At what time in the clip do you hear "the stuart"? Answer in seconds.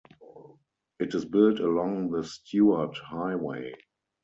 2.09-2.97